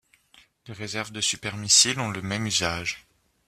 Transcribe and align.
Les 0.65 0.73
réserves 0.73 1.11
de 1.11 1.21
super 1.21 1.55
missiles 1.57 1.99
ont 1.99 2.09
le 2.09 2.23
même 2.23 2.47
usage. 2.47 3.05